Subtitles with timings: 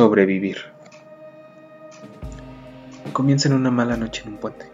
[0.00, 0.56] Sobrevivir.
[3.12, 4.64] Comienza en una mala noche en un puente.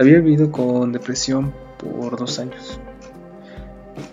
[0.00, 2.80] Había vivido con depresión por dos años.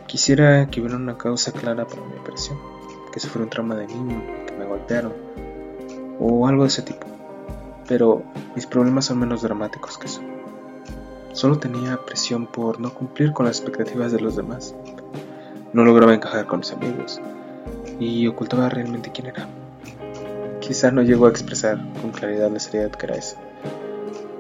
[0.06, 2.60] Quisiera que hubiera una causa clara para mi depresión,
[3.12, 5.14] que se fuera un trauma de niño, que me golpearon,
[6.20, 7.08] o algo de ese tipo.
[7.88, 8.22] Pero
[8.54, 10.22] mis problemas son menos dramáticos que eso.
[11.34, 14.76] Solo tenía presión por no cumplir con las expectativas de los demás.
[15.74, 17.20] No lograba encajar con mis amigos
[18.00, 19.48] y ocultaba realmente quién era.
[20.68, 23.38] Quizá no llegó a expresar con claridad la seriedad que era eso,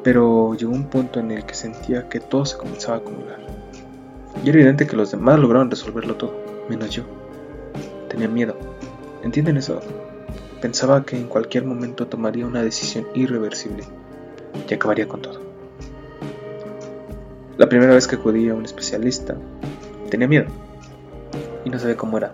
[0.03, 3.39] pero llegó un punto en el que sentía que todo se comenzaba a acumular.
[4.43, 6.35] Y era evidente que los demás lograron resolverlo todo,
[6.67, 7.03] menos yo.
[8.09, 8.57] Tenía miedo.
[9.23, 9.79] ¿Entienden eso?
[10.59, 13.85] Pensaba que en cualquier momento tomaría una decisión irreversible
[14.69, 15.39] y acabaría con todo.
[17.57, 19.37] La primera vez que acudí a un especialista,
[20.09, 20.47] tenía miedo
[21.63, 22.33] y no sabía cómo era.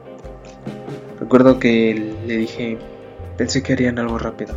[1.19, 2.79] Recuerdo que le dije
[3.37, 4.53] Pensé que harían algo rápido,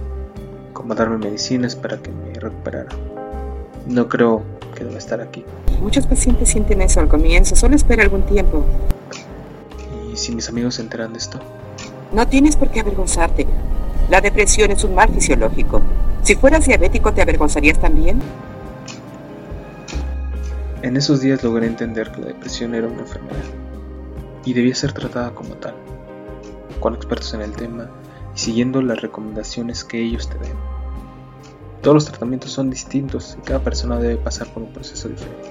[0.75, 2.91] como darme medicinas para que me recuperara.
[3.87, 4.42] No creo
[4.75, 5.45] que deba estar aquí.
[5.81, 8.65] Muchos pacientes sienten eso al comienzo, solo espera algún tiempo.
[10.12, 11.41] ¿Y si mis amigos se enteran de esto?
[12.12, 13.47] No tienes por qué avergonzarte.
[14.11, 15.81] La depresión es un mal fisiológico.
[16.22, 18.20] Si fueras diabético, ¿te avergonzarías también?
[20.83, 23.45] En esos días logré entender que la depresión era una enfermedad
[24.45, 25.75] y debía ser tratada como tal,
[26.78, 27.89] con expertos en el tema
[28.37, 30.56] y siguiendo las recomendaciones que ellos te den.
[31.81, 35.51] Todos los tratamientos son distintos y cada persona debe pasar por un proceso diferente.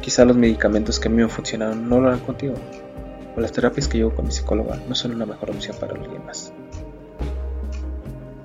[0.00, 2.54] Quizá los medicamentos que a mí me funcionaron no lo harán contigo,
[3.36, 6.24] o las terapias que llevo con mi psicóloga no son una mejor opción para alguien
[6.24, 6.52] más.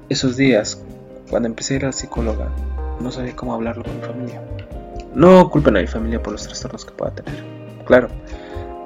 [0.09, 0.83] Esos días,
[1.29, 2.49] cuando empecé a ir a la psicóloga,
[2.99, 4.43] no sabía cómo hablarlo con mi familia.
[5.15, 7.43] No culpen a mi familia por los trastornos que pueda tener.
[7.85, 8.09] Claro,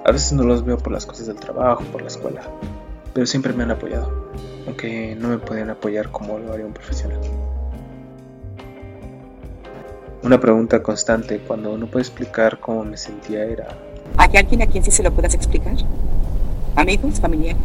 [0.06, 2.42] a veces no los veo por las cosas del trabajo, por la escuela,
[3.16, 4.30] pero siempre me han apoyado,
[4.68, 7.18] aunque no me podían apoyar como lo haría un profesional.
[10.22, 13.70] Una pregunta constante cuando uno puede explicar cómo me sentía era...
[14.18, 15.76] ¿Hay alguien a quien sí se lo puedas explicar?
[16.76, 17.22] ¿Amigos?
[17.22, 17.64] ¿Familiares?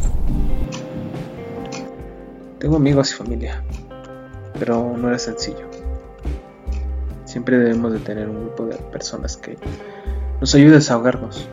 [2.59, 3.61] Tengo amigos y familia,
[4.57, 5.69] pero no era sencillo.
[7.25, 9.57] Siempre debemos de tener un grupo de personas que
[10.39, 11.49] nos ayude a desahogarnos,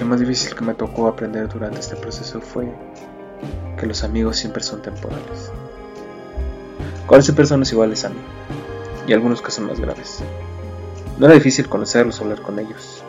[0.00, 2.68] lo más difícil que me tocó aprender durante este proceso fue
[3.78, 5.50] que los amigos siempre son temporales.
[7.06, 8.20] Conocí personas iguales a mí,
[9.06, 10.22] y algunos casos más graves.
[11.18, 13.02] No era difícil conocerlos o hablar con ellos,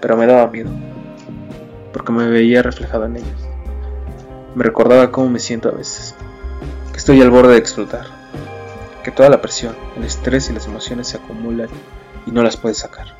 [0.00, 0.70] pero me daba miedo,
[1.92, 3.48] porque me veía reflejado en ellos.
[4.54, 6.14] Me recordaba cómo me siento a veces,
[6.92, 8.06] que estoy al borde de explotar,
[9.04, 11.68] que toda la presión, el estrés y las emociones se acumulan
[12.26, 13.16] y no las puedes sacar.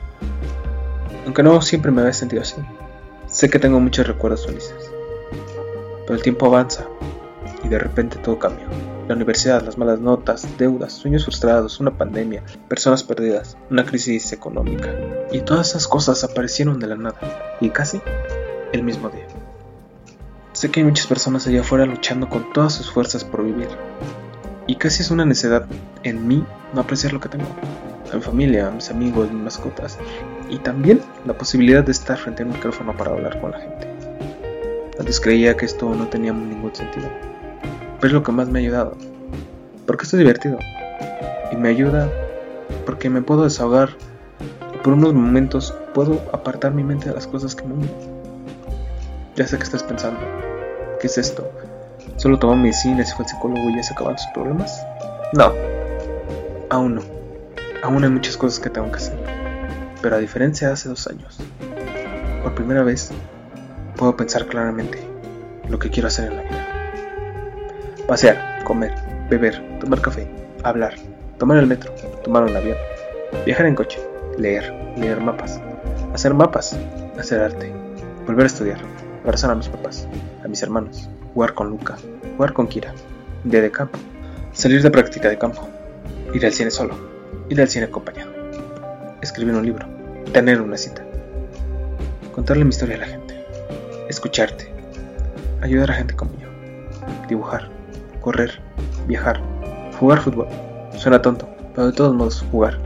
[1.25, 2.57] Aunque no siempre me había sentido así.
[3.41, 4.91] Sé que tengo muchos recuerdos felices.
[6.03, 6.85] Pero el tiempo avanza
[7.65, 8.67] y de repente todo cambia.
[9.09, 14.95] La universidad, las malas notas, deudas, sueños frustrados, una pandemia, personas perdidas, una crisis económica.
[15.33, 17.57] Y todas esas cosas aparecieron de la nada.
[17.63, 18.03] Y casi
[18.75, 19.27] el mismo día.
[20.53, 23.69] Sé que hay muchas personas allá afuera luchando con todas sus fuerzas por vivir.
[24.67, 25.65] Y casi es una necedad
[26.03, 27.47] en mí no apreciar lo que tengo
[28.13, 29.97] a mi familia, a mis amigos, mis mascotas
[30.51, 33.89] y también la posibilidad de estar frente a un micrófono para hablar con la gente.
[34.99, 37.09] Antes creía que esto no tenía ningún sentido,
[38.01, 38.97] pero es lo que más me ha ayudado,
[39.87, 40.59] porque esto es divertido
[41.53, 42.11] y me ayuda
[42.85, 43.91] porque me puedo desahogar
[44.75, 47.91] y por unos momentos puedo apartar mi mente de las cosas que me unen.
[49.37, 50.21] Ya sé que estás pensando,
[51.01, 51.49] ¿qué es esto?
[52.17, 54.85] ¿Solo tomó medicina se fue al psicólogo y ya se acaban sus problemas?
[55.33, 55.53] No,
[56.69, 57.03] aún no.
[57.83, 59.40] Aún hay muchas cosas que tengo que hacer,
[60.03, 61.39] pero a diferencia de hace dos años,
[62.43, 63.11] por primera vez
[63.97, 64.99] puedo pensar claramente
[65.69, 66.67] lo que quiero hacer en la vida.
[68.07, 68.95] Pasear, comer,
[69.29, 70.29] beber, tomar café,
[70.65, 70.95] hablar,
[71.39, 71.93] tomar el metro,
[72.25, 72.77] tomar un avión,
[73.45, 74.01] viajar en coche,
[74.37, 75.61] leer, leer mapas,
[76.15, 76.77] hacer mapas,
[77.19, 77.73] hacer arte,
[78.27, 78.79] volver a estudiar,
[79.23, 80.09] abrazar a mis papás,
[80.45, 81.97] a mis hermanos, jugar con Luca,
[82.37, 82.93] jugar con Kira,
[83.45, 83.99] día de campo,
[84.53, 85.69] salir de práctica de campo,
[86.35, 86.95] ir al cine solo,
[87.49, 88.33] ir al cine acompañado,
[89.21, 89.87] escribir un libro,
[90.33, 91.05] tener una cita,
[92.35, 93.45] contarle mi historia a la gente,
[94.09, 94.73] escucharte,
[95.61, 96.49] ayudar a gente como yo,
[97.29, 97.69] dibujar,
[98.21, 98.61] correr,
[99.07, 99.41] viajar,
[99.99, 100.49] jugar fútbol.
[100.97, 102.79] Suena tonto, pero de todos modos jugar.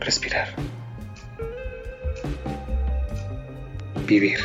[0.00, 0.48] Respirar.
[4.06, 4.38] Vivir.